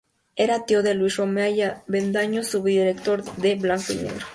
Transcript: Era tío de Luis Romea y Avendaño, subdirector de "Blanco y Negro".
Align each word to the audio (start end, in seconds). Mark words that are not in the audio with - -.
Era 0.35 0.65
tío 0.65 0.81
de 0.81 0.95
Luis 0.95 1.15
Romea 1.17 1.49
y 1.51 1.61
Avendaño, 1.61 2.41
subdirector 2.43 3.23
de 3.35 3.53
"Blanco 3.53 3.93
y 3.93 3.97
Negro". 3.97 4.25